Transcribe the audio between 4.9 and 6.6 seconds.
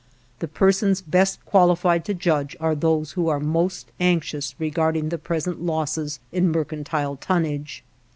the present losses in